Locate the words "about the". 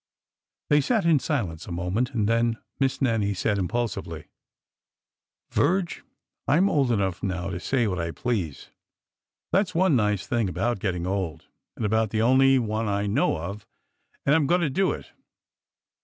11.85-12.23